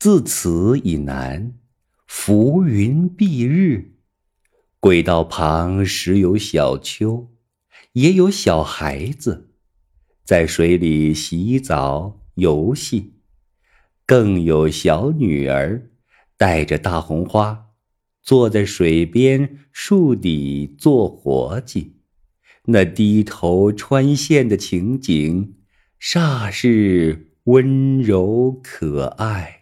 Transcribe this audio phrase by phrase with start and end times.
[0.00, 1.52] 自此以南，
[2.06, 3.96] 浮云蔽日，
[4.78, 7.28] 轨道旁时有小丘，
[7.92, 9.50] 也有小孩子
[10.24, 13.12] 在水里洗澡游戏，
[14.06, 15.90] 更有小女儿
[16.38, 17.66] 带着大红花
[18.22, 21.96] 坐在水边树底做活计，
[22.64, 25.56] 那低头穿线的情景，
[26.00, 29.59] 煞是温柔可爱。